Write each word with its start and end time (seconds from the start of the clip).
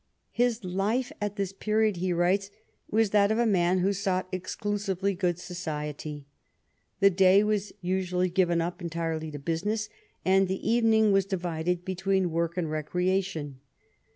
His 0.31 0.63
life 0.63 1.11
at 1.21 1.35
this 1.35 1.53
period, 1.53 1.97
he 1.97 2.11
writes," 2.11 2.49
was 2.89 3.11
that 3.11 3.31
of 3.31 3.37
a 3.37 3.45
ma,n 3.45 3.81
who 3.81 3.93
sought 3.93 4.27
exclusively 4.31 5.13
good 5.13 5.37
society. 5.37 6.25
The 7.01 7.11
day 7.11 7.43
was 7.43 7.71
usually 7.81 8.29
given 8.29 8.61
entirely 8.61 9.27
up 9.27 9.33
to 9.33 9.37
business, 9.37 9.89
and 10.25 10.47
the 10.47 10.67
evening 10.67 11.11
was 11.11 11.25
divided 11.27 11.85
between 11.85 12.31
work 12.31 12.57
and 12.57 12.71
recreation. 12.71 13.59